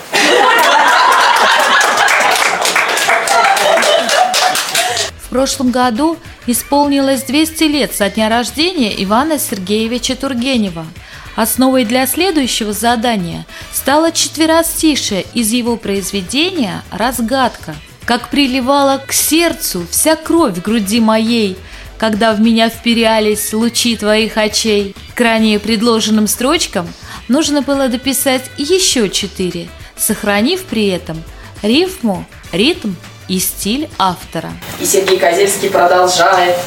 В 5.29 5.31
прошлом 5.31 5.69
году 5.69 6.17
исполнилось 6.47 7.21
200 7.21 7.63
лет 7.65 7.95
со 7.95 8.09
дня 8.09 8.29
рождения 8.29 8.91
Ивана 9.03 9.37
Сергеевича 9.37 10.15
Тургенева. 10.15 10.87
Основой 11.35 11.85
для 11.85 12.07
следующего 12.07 12.73
задания 12.73 13.45
стало 13.71 14.11
четверостишее 14.11 15.23
из 15.35 15.51
его 15.51 15.77
произведения 15.77 16.81
«Разгадка». 16.89 17.75
Как 18.05 18.29
приливала 18.29 18.99
к 19.05 19.13
сердцу 19.13 19.85
вся 19.91 20.15
кровь 20.15 20.55
в 20.55 20.63
груди 20.63 20.99
моей, 20.99 21.57
когда 21.99 22.33
в 22.33 22.41
меня 22.41 22.69
вперялись 22.69 23.53
лучи 23.53 23.97
твоих 23.97 24.35
очей. 24.35 24.95
К 25.13 25.21
ранее 25.21 25.59
предложенным 25.59 26.25
строчкам 26.25 26.87
нужно 27.27 27.61
было 27.61 27.87
дописать 27.87 28.49
еще 28.57 29.11
четыре, 29.11 29.69
сохранив 29.95 30.63
при 30.63 30.87
этом 30.87 31.21
рифму, 31.61 32.25
ритм 32.51 32.93
и 33.29 33.39
стиль 33.39 33.87
автора. 33.97 34.51
И 34.81 34.85
Сергей 34.85 35.17
Козельский 35.17 35.69
продолжает. 35.69 36.57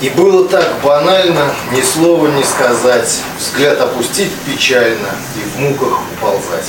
И 0.00 0.08
было 0.08 0.48
так 0.48 0.66
банально, 0.82 1.52
ни 1.70 1.80
слова 1.80 2.26
не 2.28 2.42
сказать, 2.42 3.20
взгляд 3.38 3.80
опустить 3.80 4.32
печально 4.46 5.10
и 5.36 5.40
в 5.40 5.60
муках 5.60 6.00
уползать. 6.14 6.64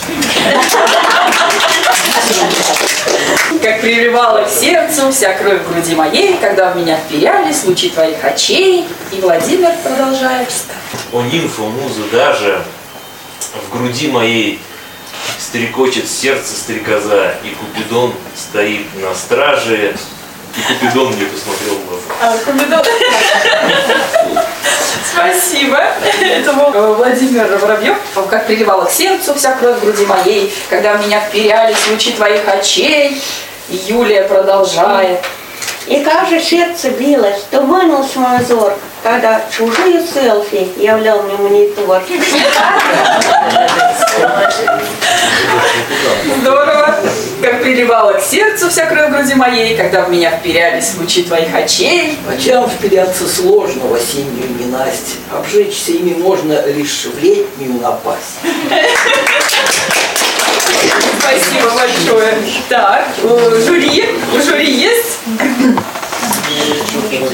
Как 3.62 3.82
приливала 3.82 4.44
к 4.44 4.50
сердцу 4.50 5.12
вся 5.12 5.34
кровь 5.34 5.62
в 5.64 5.74
груди 5.74 5.96
моей, 5.96 6.38
когда 6.38 6.72
в 6.72 6.78
меня 6.78 6.98
вперялись 6.98 7.64
лучи 7.64 7.90
твоих 7.90 8.24
очей. 8.24 8.86
И 9.12 9.22
Владимир 9.22 9.72
продолжает. 9.84 10.50
О, 11.12 11.22
нимфа, 11.22 11.62
муза, 11.62 12.02
даже 12.12 12.64
в 13.68 13.76
груди 13.76 14.10
моей 14.10 14.60
Стрекочет 15.44 16.10
сердце 16.10 16.56
стрекоза, 16.56 17.36
и 17.44 17.50
Купидон 17.50 18.14
стоит 18.34 18.88
на 18.96 19.14
страже. 19.14 19.94
И 20.56 20.62
Купидон 20.74 21.14
мне 21.14 21.26
посмотрел 21.26 21.76
в 21.76 21.90
глаза. 21.90 22.04
А, 22.22 22.38
Купидон. 22.38 22.82
Спасибо. 25.14 25.84
Это 26.22 26.54
был 26.54 26.74
э, 26.74 26.94
Владимир 26.94 27.58
Воробьев. 27.58 27.98
Как 28.30 28.48
приливала 28.48 28.86
к 28.86 28.92
сердцу 28.92 29.34
вся 29.34 29.52
кровь 29.58 29.80
в 29.80 29.82
груди 29.82 30.06
моей, 30.06 30.54
когда 30.70 30.94
в 30.94 31.06
меня 31.06 31.20
вперялись 31.20 31.88
лучи 31.92 32.14
твоих 32.14 32.48
очей. 32.48 33.22
Юлия 33.68 34.24
продолжает. 34.24 35.20
И 35.88 36.04
как 36.04 36.30
же 36.30 36.40
сердце 36.40 36.92
билось, 36.92 37.44
туманился 37.52 38.20
мой 38.20 38.40
взор, 38.40 38.74
когда 39.04 39.42
чужие 39.52 40.02
селфи 40.06 40.70
являл 40.78 41.24
мне 41.24 41.36
монитор. 41.36 42.02
Здорово. 46.40 46.96
Как 47.42 47.62
приливала 47.62 48.14
к 48.14 48.22
сердцу 48.22 48.70
вся 48.70 48.86
кровь 48.86 49.10
в 49.10 49.12
груди 49.12 49.36
моей, 49.36 49.76
когда 49.76 50.04
в 50.04 50.10
меня 50.10 50.32
вперялись 50.32 50.94
лучи 50.98 51.24
твоих 51.24 51.54
очей. 51.54 52.18
Очам 52.30 52.70
вперяться 52.70 53.28
сложно 53.28 53.88
в 53.88 53.94
осеннюю 53.94 54.58
ненасть. 54.58 55.18
Обжечься 55.34 55.92
ими 55.92 56.14
можно 56.14 56.66
лишь 56.68 57.06
в 57.06 57.22
летнюю 57.22 57.82
напасть. 57.82 58.40
Спасибо 61.20 61.72
большое. 61.76 62.34
Так, 62.70 63.08
у 63.24 63.62
жюри, 63.62 64.06
у 64.34 64.42
жюри 64.42 64.72
есть 64.72 65.20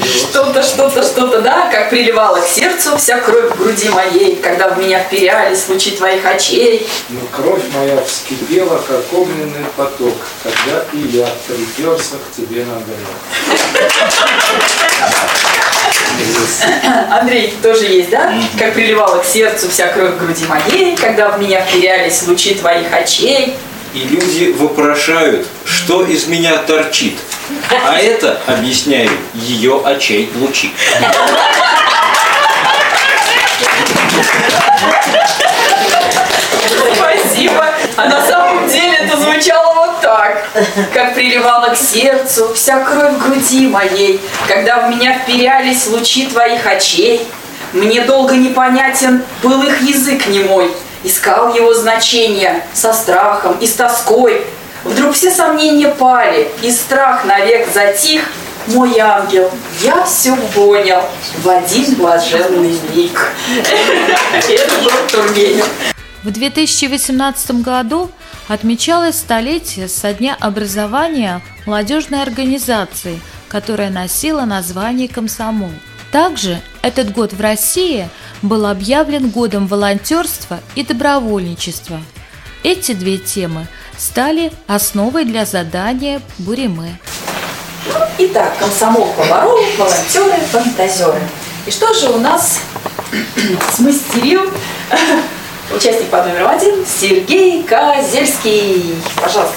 что-то, 0.04 0.62
что-то, 0.62 1.02
что-то, 1.02 1.40
да, 1.40 1.68
как 1.90 1.98
приливала 1.98 2.40
к 2.40 2.46
сердцу 2.46 2.96
вся 2.96 3.18
кровь 3.18 3.50
в 3.50 3.58
груди 3.58 3.88
моей, 3.88 4.36
когда 4.36 4.68
в 4.68 4.78
меня 4.78 5.00
вперялись 5.00 5.68
лучи 5.68 5.90
твоих 5.92 6.24
очей. 6.24 6.88
Но 7.08 7.20
кровь 7.32 7.62
моя 7.74 8.00
вскипела, 8.02 8.80
как 8.86 9.12
огненный 9.12 9.64
поток, 9.76 10.14
когда 10.42 10.84
и 10.92 10.98
я 11.08 11.28
приперся 11.48 12.16
к 12.16 12.36
тебе 12.36 12.64
на. 12.64 12.80
Андрей 17.18 17.54
тоже 17.62 17.86
есть, 17.86 18.10
да? 18.10 18.34
Как 18.58 18.74
приливала 18.74 19.18
к 19.18 19.24
сердцу 19.24 19.68
вся 19.68 19.88
кровь 19.88 20.14
в 20.14 20.18
груди 20.18 20.44
моей, 20.46 20.96
когда 20.96 21.30
в 21.30 21.40
меня 21.40 21.60
вперялись 21.62 22.22
лучи 22.26 22.54
твоих 22.54 22.92
очей. 22.92 23.56
И 23.92 23.98
люди 24.04 24.52
вопрошают, 24.52 25.46
что 25.64 26.04
из 26.04 26.26
меня 26.28 26.58
торчит. 26.58 27.18
А 27.70 27.98
это, 27.98 28.40
объясняю, 28.46 29.10
ее 29.34 29.82
очей 29.84 30.30
лучи. 30.36 30.72
Спасибо. 36.94 37.66
А 37.96 38.04
на 38.08 38.24
самом 38.26 38.68
деле 38.68 38.96
это 38.98 39.16
звучало 39.16 39.74
вот 39.74 40.00
так. 40.00 40.48
Как 40.94 41.14
приливала 41.14 41.70
к 41.70 41.76
сердцу 41.76 42.52
вся 42.54 42.84
кровь 42.84 43.14
в 43.14 43.18
груди 43.18 43.66
моей, 43.66 44.20
когда 44.46 44.86
в 44.86 44.90
меня 44.90 45.18
вперялись 45.18 45.88
лучи 45.88 46.26
твоих 46.26 46.64
очей. 46.66 47.26
Мне 47.72 48.02
долго 48.02 48.34
непонятен 48.34 49.22
был 49.42 49.62
их 49.62 49.80
язык 49.80 50.26
немой. 50.26 50.70
Искал 51.02 51.54
его 51.54 51.72
значение 51.74 52.64
со 52.74 52.92
страхом 52.92 53.56
и 53.58 53.66
с 53.66 53.74
тоской. 53.74 54.44
Вдруг 54.84 55.14
все 55.14 55.30
сомнения 55.30 55.88
пали, 55.88 56.50
и 56.62 56.70
страх 56.70 57.24
навек 57.24 57.72
затих. 57.72 58.22
Мой 58.66 58.98
ангел, 58.98 59.50
я 59.80 60.04
все 60.04 60.36
понял 60.54 61.02
в 61.42 61.48
один 61.48 61.94
блаженный 61.94 62.78
миг. 62.94 63.32
Это 64.48 64.74
был 64.82 64.90
Тургенев. 65.10 65.66
В 66.22 66.30
2018 66.30 67.62
году 67.62 68.10
отмечалось 68.46 69.16
столетие 69.16 69.88
со 69.88 70.12
дня 70.12 70.36
образования 70.38 71.40
молодежной 71.64 72.22
организации, 72.22 73.20
которая 73.48 73.88
носила 73.90 74.44
название 74.44 75.08
«Комсомол». 75.08 75.70
Также 76.12 76.60
этот 76.82 77.12
год 77.12 77.32
в 77.32 77.40
России 77.40 78.08
был 78.42 78.66
объявлен 78.66 79.30
годом 79.30 79.66
волонтерства 79.66 80.60
и 80.74 80.82
добровольничества. 80.82 82.00
Эти 82.62 82.92
две 82.92 83.16
темы 83.16 83.66
стали 83.96 84.52
основой 84.66 85.24
для 85.24 85.44
задания 85.44 86.20
Буриме. 86.38 86.98
Итак, 88.18 88.58
комсомол 88.58 89.06
поваров, 89.16 89.60
волонтеры, 89.78 90.40
фантазеры. 90.50 91.20
И 91.66 91.70
что 91.70 91.92
же 91.94 92.10
у 92.10 92.18
нас 92.18 92.60
смастерил 93.72 94.50
участник 95.74 96.08
под 96.08 96.26
номером 96.26 96.50
один 96.50 96.84
Сергей 96.86 97.62
Козельский. 97.62 98.96
Пожалуйста. 99.16 99.54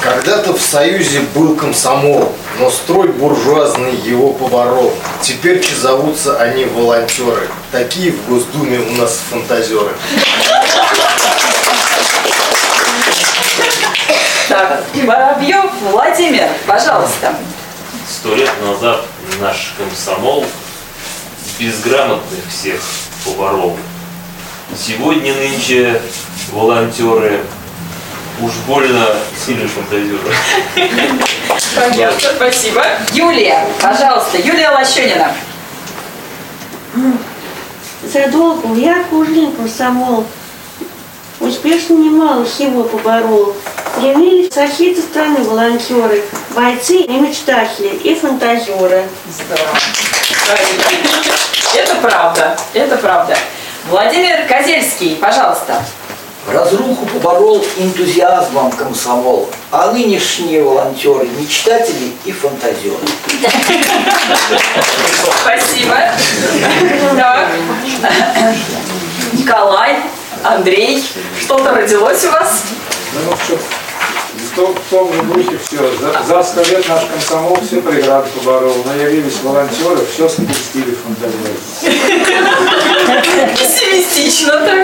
Когда-то 0.00 0.54
в 0.54 0.60
Союзе 0.60 1.20
был 1.34 1.56
комсомол, 1.56 2.32
но 2.60 2.70
строй 2.70 3.08
буржуазный 3.08 3.96
его 3.96 4.32
поборол. 4.34 4.92
Теперь 5.22 5.64
зовутся 5.74 6.38
они 6.38 6.66
волонтеры. 6.66 7.48
Такие 7.72 8.12
в 8.12 8.28
Госдуме 8.28 8.78
у 8.78 8.92
нас 9.00 9.18
фантазеры. 9.30 9.92
Так, 14.48 14.84
Воробьев 14.94 15.70
Владимир, 15.90 16.48
пожалуйста. 16.66 17.34
Сто 18.08 18.34
лет 18.34 18.50
назад 18.62 19.06
наш 19.40 19.72
комсомол 19.78 20.44
безграмотных 21.58 22.40
всех 22.50 22.80
поборол. 23.24 23.78
Сегодня 24.76 25.32
нынче 25.34 26.00
волонтеры 26.52 27.40
уж 28.42 28.52
больно 28.66 29.06
сильно 29.44 29.68
фантазируют. 29.68 30.34
Понятно, 31.76 32.28
спасибо. 32.36 32.84
Юлия, 33.12 33.66
пожалуйста, 33.80 34.38
Юлия 34.38 34.70
Лощенина. 34.70 35.32
Задолго 38.02 38.74
я 38.74 39.04
кужин 39.10 39.52
комсомол. 39.52 40.26
Успешно 41.38 41.94
немало 41.94 42.44
всего 42.44 42.84
поборол. 42.84 43.54
Явились 43.98 44.52
со 44.52 44.68
всей 44.68 44.96
страны 44.96 45.42
волонтеры, 45.42 46.22
бойцы 46.54 46.98
и 46.98 47.12
мечтатели, 47.12 47.88
и 47.88 48.14
фантазеры. 48.14 49.08
Здорово. 49.28 49.78
Это 51.74 51.94
правда, 51.96 52.56
это 52.74 52.96
правда. 52.98 53.36
Владимир 53.88 54.46
Козельский, 54.46 55.16
пожалуйста. 55.16 55.82
Разруху 56.52 57.06
поборол 57.06 57.64
энтузиазмом 57.76 58.72
комсомол, 58.72 59.48
а 59.70 59.92
нынешние 59.92 60.62
волонтеры– 60.62 61.28
мечтатели 61.38 62.12
и 62.24 62.32
фантазеры. 62.32 62.96
Спасибо. 65.42 65.96
Так. 67.16 67.48
Николай, 69.32 69.96
Андрей, 70.42 71.04
что-то 71.40 71.72
родилось 71.72 72.24
у 72.24 72.30
вас? 72.30 72.62
Ну, 73.12 73.36
что, 73.44 73.56
в 73.56 74.56
том, 74.56 74.74
в 74.74 74.90
том 74.90 75.12
же 75.12 75.22
духе 75.22 75.58
все. 75.64 75.78
За, 75.98 76.22
за 76.24 76.42
сто 76.42 76.62
лет 76.62 76.88
наш 76.88 77.04
комсомол 77.04 77.58
все 77.64 77.80
преграды 77.80 78.28
поборол. 78.30 78.76
Но 78.84 78.94
явились 78.94 79.40
волонтеры, 79.42 80.04
все 80.12 80.28
скрестили 80.28 80.96
фантазируют. 80.96 81.60
Пессимистично 83.56 84.52
так. 84.58 84.79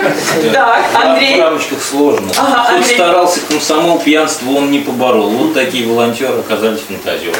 Так, 0.53 0.85
Андрей. 0.93 1.35
В 1.35 1.39
рамочках 1.39 1.81
сложно. 1.81 2.29
Ага, 2.37 2.63
Хоть 2.63 2.75
Андрей. 2.77 2.95
старался 2.95 3.39
комсомол, 3.41 3.99
пьянство 3.99 4.51
он 4.51 4.71
не 4.71 4.79
поборол. 4.79 5.29
Вот 5.29 5.53
такие 5.53 5.87
волонтеры 5.87 6.39
оказались 6.39 6.81
фантазеры. 6.87 7.33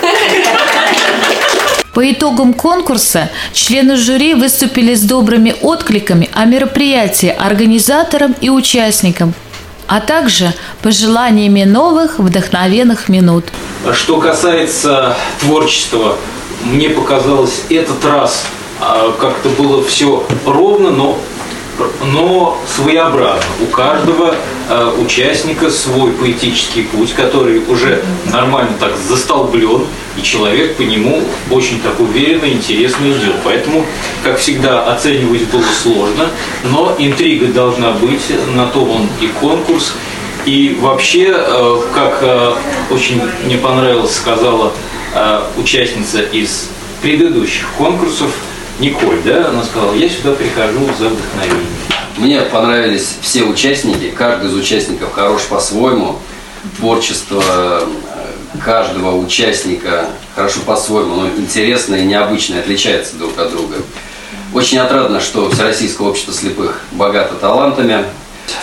По 1.93 2.11
итогам 2.11 2.53
конкурса 2.53 3.29
члены 3.53 3.95
жюри 3.97 4.35
выступили 4.35 4.93
с 4.93 5.01
добрыми 5.01 5.55
откликами 5.61 6.29
о 6.33 6.45
мероприятии 6.45 7.35
организаторам 7.35 8.35
и 8.39 8.49
участникам, 8.49 9.33
а 9.87 9.99
также 9.99 10.53
пожеланиями 10.83 11.63
новых 11.63 12.19
вдохновенных 12.19 13.09
минут. 13.09 13.45
А 13.83 13.93
Что 13.93 14.19
касается 14.19 15.15
творчества, 15.39 16.17
мне 16.63 16.89
показалось 16.89 17.61
этот 17.69 18.05
раз 18.05 18.43
а, 18.79 19.11
как-то 19.19 19.49
было 19.49 19.83
все 19.83 20.23
ровно, 20.45 20.91
но, 20.91 21.17
но 22.11 22.57
своеобразно. 22.75 23.43
У 23.61 23.65
каждого 23.67 24.35
а, 24.69 24.93
участника 24.99 25.69
свой 25.69 26.11
поэтический 26.11 26.83
путь, 26.83 27.13
который 27.13 27.59
уже 27.67 28.03
нормально 28.31 28.73
так 28.79 28.97
застолблен, 28.97 29.85
и 30.17 30.21
человек 30.21 30.75
по 30.75 30.81
нему 30.81 31.21
очень 31.51 31.79
так 31.81 31.99
уверенно 31.99 32.45
и 32.45 32.53
интересно 32.53 33.05
идет. 33.05 33.35
Поэтому, 33.43 33.85
как 34.23 34.39
всегда, 34.39 34.91
оценивать 34.91 35.47
было 35.49 35.63
сложно, 35.83 36.29
но 36.63 36.95
интрига 36.97 37.47
должна 37.47 37.91
быть, 37.91 38.21
на 38.55 38.67
то 38.67 38.83
он 38.83 39.07
и 39.21 39.27
конкурс, 39.39 39.93
и 40.45 40.77
вообще, 40.79 41.33
э, 41.35 41.81
как 41.93 42.19
э, 42.21 42.53
очень 42.89 43.21
мне 43.43 43.57
понравилось, 43.57 44.15
сказала 44.15 44.71
э, 45.13 45.41
участница 45.57 46.21
из 46.21 46.69
предыдущих 47.01 47.67
конкурсов, 47.77 48.31
Николь, 48.79 49.21
да, 49.23 49.49
она 49.49 49.63
сказала, 49.63 49.93
я 49.95 50.07
сюда 50.07 50.33
прихожу 50.33 50.85
за 50.99 51.09
вдохновением. 51.09 51.67
Мне 52.17 52.41
понравились 52.41 53.15
все 53.21 53.43
участники, 53.43 54.11
каждый 54.11 54.49
из 54.49 54.55
участников 54.55 55.13
хорош 55.13 55.43
по-своему. 55.43 56.19
Творчество 56.77 57.43
э, 57.47 57.87
каждого 58.63 59.15
участника 59.15 60.09
хорошо 60.35 60.59
по-своему, 60.65 61.15
но 61.15 61.27
интересно 61.27 61.95
и 61.95 62.05
необычно, 62.05 62.59
отличается 62.59 63.15
друг 63.15 63.37
от 63.39 63.51
друга. 63.51 63.77
Очень 64.53 64.77
отрадно, 64.77 65.21
что 65.21 65.49
Всероссийское 65.49 66.07
общество 66.07 66.33
слепых 66.33 66.81
богато 66.91 67.35
талантами. 67.35 68.05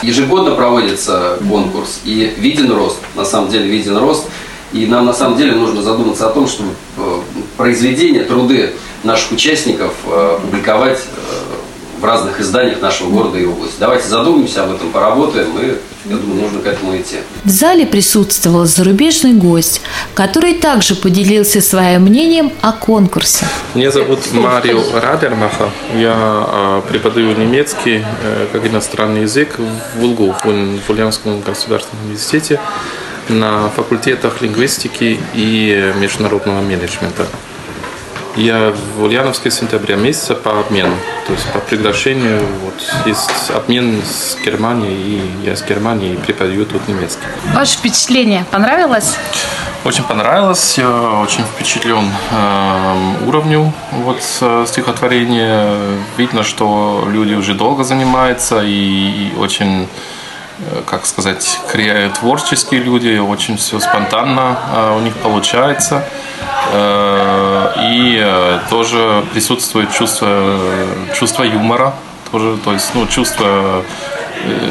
Ежегодно 0.03 0.55
проводится 0.55 1.38
конкурс, 1.48 2.00
и 2.05 2.35
виден 2.38 2.72
рост, 2.72 2.98
на 3.16 3.24
самом 3.24 3.50
деле 3.50 3.68
виден 3.68 3.96
рост. 3.96 4.24
И 4.72 4.87
нам 4.87 5.07
на 5.07 5.12
самом 5.12 5.37
деле 5.37 5.53
нужно 5.53 5.83
задуматься 5.83 6.29
о 6.29 6.33
том, 6.33 6.48
чтобы 6.48 6.70
э, 6.96 7.20
произведения, 7.56 8.24
труды 8.24 8.72
наших 9.02 9.32
участников 9.32 9.92
э, 10.06 10.38
публиковать 10.42 10.98
э, 10.98 12.00
в 12.00 12.04
разных 12.04 12.40
изданиях 12.40 12.80
нашего 12.82 13.08
города 13.10 13.38
и 13.38 13.46
области. 13.46 13.76
Давайте 13.80 14.08
задумаемся 14.08 14.64
об 14.64 14.74
этом, 14.74 14.90
поработаем, 14.90 15.48
и 15.58 15.78
я 16.10 16.16
думаю, 16.16 16.42
нужно 16.42 16.60
к 16.60 16.66
этому 16.66 16.94
идти. 16.98 17.16
В 17.44 17.48
зале 17.48 17.86
присутствовал 17.86 18.66
зарубежный 18.66 19.32
гость, 19.32 19.80
который 20.12 20.54
также 20.54 20.96
поделился 20.96 21.62
своим 21.62 22.02
мнением 22.02 22.52
о 22.60 22.72
конкурсе. 22.72 23.46
Меня 23.74 23.90
зовут 23.90 24.20
Марио 24.32 24.82
Радермаха. 24.92 25.70
Я 25.94 26.12
э, 26.14 26.82
преподаю 26.90 27.34
немецкий 27.34 28.04
э, 28.22 28.46
как 28.52 28.66
иностранный 28.66 29.22
язык 29.22 29.58
в 29.96 30.04
УЛГУ, 30.04 30.36
в 30.44 30.90
Ульяновском 30.90 31.40
государственном 31.40 32.04
университете 32.04 32.60
на 33.28 33.68
факультетах 33.70 34.42
лингвистики 34.42 35.20
и 35.34 35.92
международного 35.96 36.60
менеджмента. 36.60 37.26
Я 38.37 38.74
в 38.96 39.04
Ульяновске 39.04 39.50
с 39.50 39.58
сентября 39.60 39.94
месяца 39.94 40.34
по 40.34 40.58
обмену, 40.58 40.96
то 41.26 41.32
есть 41.32 41.46
по 41.52 41.60
приглашению. 41.60 42.42
Вот, 42.64 42.74
есть 43.06 43.50
обмен 43.50 44.02
с 44.02 44.37
Германией, 44.44 44.96
и 44.96 45.46
я 45.46 45.54
с 45.54 45.62
Германией 45.62 46.16
преподаю 46.16 46.66
тут 46.66 46.88
немецкий. 46.88 47.22
Ваше 47.54 47.78
впечатление 47.78 48.44
понравилось? 48.50 49.16
Очень 49.84 50.02
понравилось, 50.02 50.78
я 50.78 50.90
очень 51.22 51.44
впечатлен 51.44 52.10
э, 52.32 53.26
уровню 53.26 53.72
вот, 53.92 54.18
э, 54.40 54.64
стихотворения. 54.66 55.76
Видно, 56.16 56.42
что 56.42 57.06
люди 57.06 57.34
уже 57.34 57.54
долго 57.54 57.84
занимаются 57.84 58.62
и, 58.64 58.72
и 58.72 59.34
очень 59.38 59.87
как 60.86 61.06
сказать, 61.06 61.60
творческие 62.20 62.80
люди, 62.80 63.18
очень 63.18 63.56
все 63.56 63.80
спонтанно 63.80 64.58
э, 64.74 64.96
у 64.96 65.00
них 65.00 65.14
получается. 65.16 66.04
Э, 66.72 67.72
и 67.92 68.60
тоже 68.70 69.24
присутствует 69.32 69.92
чувство, 69.92 70.58
чувство 71.14 71.42
юмора, 71.42 71.94
тоже, 72.30 72.56
то 72.64 72.72
есть, 72.72 72.90
ну, 72.94 73.06
чувство 73.06 73.82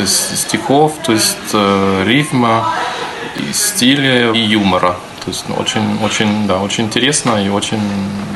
стихов, 0.05 0.93
то 1.03 1.11
есть 1.13 1.37
рифма, 2.05 2.65
стиля 3.51 4.31
и 4.31 4.39
юмора. 4.39 4.95
То 5.23 5.29
есть 5.29 5.45
ну, 5.47 5.55
очень, 5.55 6.03
очень, 6.03 6.47
да, 6.47 6.57
очень 6.57 6.85
интересно 6.85 7.43
и 7.43 7.47
очень 7.47 7.81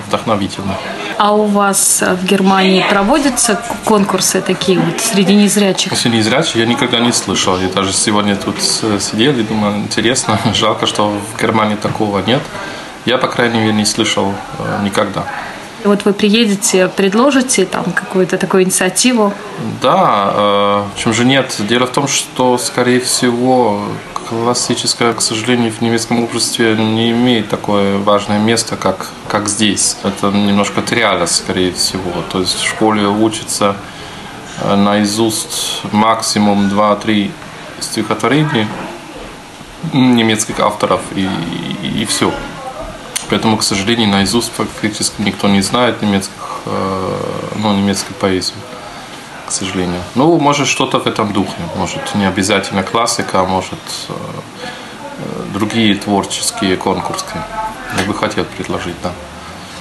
вдохновительно. 0.07 0.77
А 1.17 1.33
у 1.33 1.45
вас 1.45 2.03
в 2.03 2.25
Германии 2.25 2.85
проводятся 2.87 3.59
конкурсы 3.85 4.39
такие 4.41 4.79
вот 4.79 5.01
среди 5.01 5.33
незрячих? 5.33 5.97
Среди 5.97 6.17
незрячих 6.17 6.57
я 6.57 6.65
никогда 6.65 6.99
не 6.99 7.11
слышал. 7.11 7.57
Я 7.59 7.69
даже 7.69 7.91
сегодня 7.91 8.35
тут 8.35 8.57
э, 8.83 8.99
сидел 8.99 9.37
и 9.37 9.41
думал, 9.41 9.75
интересно, 9.77 10.39
жалко, 10.53 10.85
что 10.85 11.09
в 11.09 11.41
Германии 11.41 11.75
такого 11.75 12.19
нет. 12.19 12.41
Я, 13.05 13.17
по 13.17 13.27
крайней 13.27 13.59
мере, 13.59 13.73
не 13.73 13.85
слышал 13.85 14.33
э, 14.59 14.83
никогда. 14.83 15.23
Вот 15.87 16.05
вы 16.05 16.13
приедете, 16.13 16.89
предложите 16.89 17.65
там 17.65 17.85
какую-то 17.85 18.37
такую 18.37 18.63
инициативу? 18.63 19.33
Да, 19.81 20.33
э, 20.35 20.83
чем 20.97 21.13
же 21.13 21.23
нет. 21.25 21.55
Дело 21.59 21.85
в 21.87 21.91
том, 21.91 22.07
что, 22.07 22.57
скорее 22.57 22.99
всего, 22.99 23.81
классическое, 24.29 25.13
к 25.13 25.21
сожалению, 25.21 25.71
в 25.71 25.81
немецком 25.81 26.23
обществе 26.23 26.75
не 26.75 27.11
имеет 27.11 27.47
такое 27.49 27.97
важное 27.97 28.39
место, 28.39 28.75
как, 28.75 29.07
как 29.29 29.47
здесь. 29.47 29.97
Это 30.03 30.31
немножко 30.31 30.81
триада, 30.81 31.25
скорее 31.25 31.71
всего. 31.71 32.11
То 32.31 32.39
есть 32.39 32.59
в 32.59 32.67
школе 32.67 33.07
учится 33.07 33.77
э, 34.61 34.75
наизусть 34.75 35.81
максимум 35.93 36.67
2-3 36.67 37.31
стихотворения 37.79 38.67
немецких 39.93 40.59
авторов 40.59 41.01
и, 41.15 41.29
и, 41.83 42.01
и 42.01 42.05
все. 42.05 42.33
Поэтому, 43.29 43.57
к 43.57 43.63
сожалению, 43.63 44.09
наизусть 44.09 44.51
фактически 44.55 45.21
никто 45.21 45.47
не 45.47 45.61
знает 45.61 46.01
немецких, 46.01 46.61
э, 46.65 47.13
ну, 47.55 47.73
немецкой 47.73 48.13
поэзии 48.13 48.55
к 49.47 49.51
сожалению. 49.51 50.01
Ну, 50.15 50.37
может, 50.37 50.67
что-то 50.67 50.99
в 50.99 51.07
этом 51.07 51.31
духе. 51.31 51.55
Может, 51.77 52.15
не 52.15 52.25
обязательно 52.25 52.83
классика, 52.83 53.39
а 53.39 53.45
может, 53.45 53.79
э, 54.09 54.13
другие 55.53 55.95
творческие 55.95 56.75
конкурсы. 56.75 57.25
Я 57.97 58.03
бы 58.05 58.13
хотел 58.13 58.43
предложить, 58.43 58.95
да. 59.01 59.11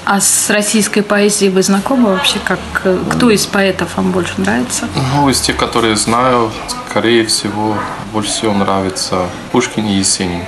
А 0.05 0.21
с 0.21 0.51
российской 0.51 1.01
поэзией 1.01 1.51
вы 1.51 1.63
знакомы 1.63 2.11
вообще? 2.11 2.39
Как, 2.39 2.61
э, 2.85 2.97
кто 3.11 3.29
из 3.29 3.45
поэтов 3.47 3.97
вам 3.97 4.13
больше 4.13 4.35
нравится? 4.37 4.89
Ну, 5.15 5.29
из 5.29 5.41
тех, 5.41 5.57
которые 5.57 5.97
знаю, 5.97 6.53
скорее 6.89 7.27
всего, 7.27 7.77
больше 8.13 8.31
всего 8.31 8.55
нравится 8.55 9.27
Пушкин 9.51 9.85
и 9.87 9.95
Есенин. 9.95 10.45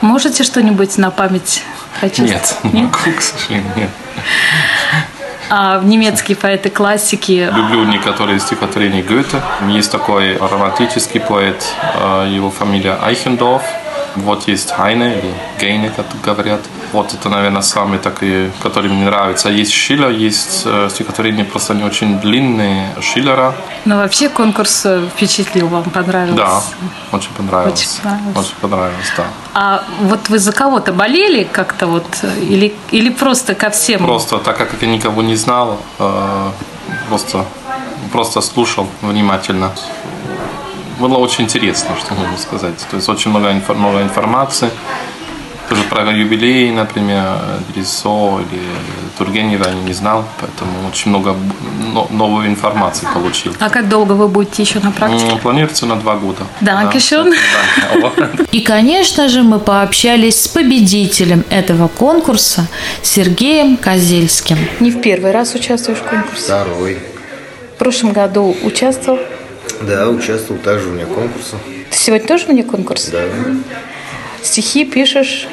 Можете 0.00 0.44
что-нибудь 0.44 0.96
на 0.98 1.10
память 1.10 1.62
прочесть? 1.98 2.20
Нет, 2.22 2.56
нет? 2.72 2.90
к 2.90 3.20
сожалению, 3.20 3.72
нет. 3.76 3.90
А 5.50 5.80
немецкие 5.82 6.36
поэты 6.36 6.68
классики? 6.68 7.50
Люблю 7.54 7.84
некоторые 7.84 8.38
стихотворения 8.38 9.02
Гёте. 9.02 9.40
Есть 9.68 9.90
такой 9.90 10.36
романтический 10.36 11.20
поэт, 11.20 11.64
а, 11.94 12.26
его 12.26 12.50
фамилия 12.50 12.98
Айхендорф. 13.00 13.62
Вот 14.16 14.48
есть 14.48 14.70
Хайне 14.70 15.18
или 15.18 15.34
Гейне, 15.60 15.90
как 15.94 16.06
говорят. 16.22 16.60
Вот 16.92 17.12
это, 17.12 17.28
наверное, 17.28 17.62
самые 17.62 17.98
такие, 17.98 18.50
которые 18.62 18.92
мне 18.92 19.04
нравятся. 19.04 19.50
Есть 19.50 19.72
Шиллер, 19.72 20.10
есть 20.10 20.62
э, 20.64 20.88
стихотворения 20.90 21.44
просто 21.44 21.74
не 21.74 21.84
очень 21.84 22.18
длинные 22.20 22.88
Шиллера. 23.00 23.54
Но 23.84 23.94
ну, 23.94 24.00
вообще 24.02 24.28
конкурс 24.28 24.86
э, 24.86 25.06
впечатлил, 25.14 25.68
вам 25.68 25.84
понравился? 25.84 26.36
Да, 26.36 26.62
очень 27.12 27.30
понравилось. 27.36 27.80
Очень 27.80 28.02
понравилось. 28.02 28.36
Очень 28.36 28.56
понравилось, 28.60 29.12
да. 29.16 29.24
А 29.54 29.84
вот 30.00 30.28
вы 30.28 30.38
за 30.38 30.52
кого-то 30.52 30.92
болели 30.92 31.44
как-то 31.44 31.86
вот 31.86 32.06
или, 32.40 32.74
или 32.90 33.10
просто 33.10 33.54
ко 33.54 33.70
всем? 33.70 34.04
Просто, 34.04 34.38
так 34.38 34.56
как 34.56 34.70
я 34.80 34.88
никого 34.88 35.22
не 35.22 35.36
знал, 35.36 35.78
э, 35.98 36.50
просто, 37.08 37.44
просто 38.12 38.40
слушал 38.40 38.86
внимательно 39.02 39.72
было 40.98 41.16
очень 41.18 41.44
интересно, 41.44 41.96
что 41.96 42.14
могу 42.14 42.36
сказать. 42.36 42.78
То 42.90 42.96
есть 42.96 43.08
очень 43.08 43.30
много 43.30 43.52
новой 43.74 44.02
информации. 44.02 44.70
Тоже 45.68 45.82
про 45.82 46.10
юбилей, 46.12 46.70
например, 46.70 47.24
Дрисо 47.68 48.40
или 48.40 48.62
Тургенева 49.18 49.68
я 49.68 49.74
не 49.74 49.92
знал, 49.92 50.24
поэтому 50.40 50.88
очень 50.88 51.10
много 51.10 51.36
новой 52.10 52.46
информации 52.46 53.06
получил. 53.12 53.54
А 53.60 53.68
как 53.68 53.88
долго 53.88 54.12
вы 54.12 54.28
будете 54.28 54.62
еще 54.62 54.80
на 54.80 54.92
практике? 54.92 55.36
Планируется 55.36 55.84
на 55.84 55.96
два 55.96 56.16
года. 56.16 56.44
Да, 56.62 56.90
да. 58.00 58.30
И, 58.52 58.60
конечно 58.62 59.28
же, 59.28 59.42
мы 59.42 59.58
пообщались 59.58 60.42
с 60.42 60.48
победителем 60.48 61.44
этого 61.50 61.88
конкурса 61.88 62.66
Сергеем 63.02 63.76
Козельским. 63.76 64.56
Не 64.80 64.90
в 64.90 65.02
первый 65.02 65.32
раз 65.32 65.54
участвуешь 65.54 65.98
в 65.98 66.04
конкурсе? 66.04 66.44
Второй. 66.44 66.98
В 67.74 67.78
прошлом 67.78 68.12
году 68.12 68.56
участвовал? 68.62 69.18
Да, 69.82 70.08
участвовал 70.08 70.60
также 70.60 70.88
у 70.88 70.92
меня 70.92 71.06
конкурса. 71.06 71.56
Ты 71.90 71.96
сегодня 71.96 72.26
тоже 72.26 72.46
у 72.48 72.52
меня 72.52 72.64
конкурс? 72.64 73.06
Да. 73.06 73.22
Стихи 74.42 74.84
пишешь? 74.84 75.48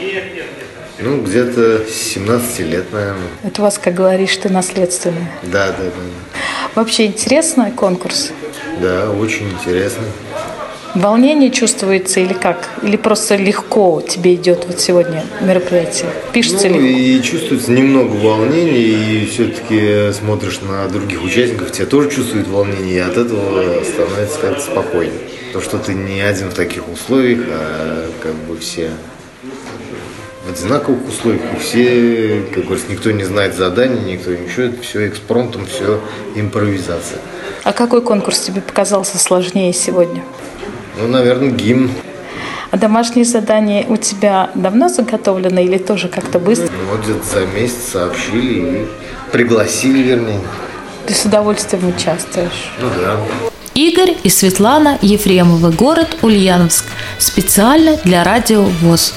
Ну, 0.99 1.21
где-то 1.21 1.85
17 1.85 2.59
лет, 2.61 2.91
наверное. 2.93 3.27
Это 3.43 3.61
у 3.61 3.65
вас, 3.65 3.77
как 3.77 3.93
говоришь, 3.93 4.35
ты 4.37 4.49
наследственный. 4.49 5.27
Да, 5.43 5.67
да, 5.67 5.83
да. 5.83 6.39
Вообще 6.73 7.05
интересный 7.07 7.71
конкурс? 7.71 8.31
Да, 8.81 9.11
очень 9.11 9.49
интересный. 9.49 10.07
Волнение 10.95 11.51
чувствуется 11.51 12.21
или 12.21 12.31
как? 12.31 12.69
Или 12.81 12.95
просто 12.95 13.35
легко 13.35 14.01
тебе 14.01 14.35
идет 14.35 14.65
вот 14.65 14.79
сегодня 14.79 15.25
мероприятие? 15.41 16.09
Пишется 16.31 16.69
ну, 16.69 16.75
легко? 16.75 16.87
и 16.87 17.21
чувствуется 17.21 17.71
немного 17.71 18.13
волнения, 18.13 18.79
и 18.79 19.25
все-таки 19.25 20.13
смотришь 20.17 20.61
на 20.61 20.87
других 20.87 21.21
участников, 21.21 21.73
тебя 21.73 21.85
тоже 21.85 22.09
чувствует 22.11 22.47
волнение, 22.47 22.95
и 22.95 22.99
от 22.99 23.17
этого 23.17 23.83
становится 23.83 24.39
как-то 24.39 24.61
спокойнее. 24.61 25.19
То, 25.51 25.59
что 25.59 25.79
ты 25.79 25.93
не 25.93 26.21
один 26.21 26.49
в 26.49 26.53
таких 26.53 26.87
условиях, 26.87 27.41
а 27.49 28.09
как 28.21 28.33
бы 28.33 28.57
все 28.57 28.91
в 30.45 30.49
одинаковых 30.49 31.09
условиях, 31.09 31.41
и 31.55 31.59
все, 31.59 32.43
как 32.53 32.63
говорится, 32.63 32.89
никто 32.89 33.11
не 33.11 33.25
знает 33.25 33.55
заданий, 33.55 34.13
никто 34.13 34.31
ничего, 34.31 34.63
это 34.67 34.81
все 34.81 35.09
экспромтом, 35.09 35.65
все 35.65 35.99
импровизация. 36.35 37.19
А 37.63 37.73
какой 37.73 38.01
конкурс 38.01 38.39
тебе 38.39 38.61
показался 38.61 39.17
сложнее 39.17 39.73
сегодня? 39.73 40.23
Ну, 40.97 41.07
наверное, 41.07 41.49
гимн. 41.49 41.91
А 42.71 42.77
домашние 42.77 43.25
задания 43.25 43.85
у 43.87 43.97
тебя 43.97 44.49
давно 44.55 44.89
заготовлены 44.89 45.63
или 45.63 45.77
тоже 45.77 46.07
как-то 46.07 46.39
быстро? 46.39 46.67
Ну, 46.71 46.95
вот 46.95 47.05
где-то 47.05 47.25
за 47.25 47.45
месяц 47.47 47.91
сообщили 47.91 48.53
и 48.53 48.87
пригласили, 49.31 50.01
вернее. 50.01 50.39
Ты 51.05 51.13
с 51.13 51.25
удовольствием 51.25 51.87
участвуешь? 51.87 52.71
Ну 52.81 52.87
да. 52.99 53.17
Игорь 53.75 54.15
и 54.23 54.29
Светлана 54.29 54.97
Ефремовы, 55.01 55.71
город 55.71 56.17
Ульяновск. 56.21 56.85
Специально 57.17 57.97
для 58.03 58.23
радио 58.23 58.63
ВОЗ. 58.63 59.13